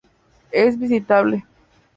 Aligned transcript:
Es 0.51 0.79
visitable. 0.79 1.45